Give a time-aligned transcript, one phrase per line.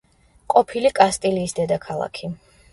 [0.53, 2.35] ყოფილი კასტილიის დედაქალაქი.